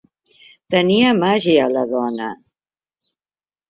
Tenia 0.75 1.13
màgia, 1.21 1.69
la 1.77 1.87
dona. 1.95 2.35